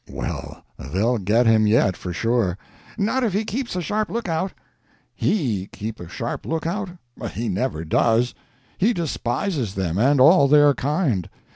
"Well, 0.09 0.65
they'll 0.79 1.19
get 1.19 1.45
him 1.45 1.67
yet, 1.67 1.95
for 1.95 2.11
sure." 2.11 2.57
"Not 2.97 3.23
if 3.23 3.33
he 3.33 3.45
keeps 3.45 3.75
a 3.75 3.83
sharp 3.83 4.09
look 4.09 4.27
out." 4.27 4.51
"He 5.13 5.69
keep 5.71 5.99
a 5.99 6.09
sharp 6.09 6.43
lookout! 6.43 6.89
He 7.33 7.47
never 7.49 7.85
does; 7.85 8.33
he 8.79 8.93
despises 8.93 9.75
them, 9.75 9.99
and 9.99 10.19
all 10.19 10.47
their 10.47 10.73
kind. 10.73 11.29